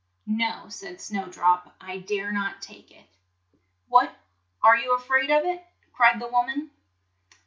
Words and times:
"No," 0.25 0.67
said 0.67 0.99
Snow 0.99 1.27
drop, 1.27 1.75
"I 1.79 1.99
dare 1.99 2.31
not 2.31 2.59
take 2.63 2.89
it." 2.89 3.05
"What! 3.87 4.11
are 4.63 4.75
you 4.75 4.95
a 4.95 4.99
fraid 4.99 5.29
of 5.29 5.45
it?" 5.45 5.63
cried 5.93 6.19
the 6.19 6.23
old 6.23 6.33
wom 6.33 6.49
an. 6.49 6.71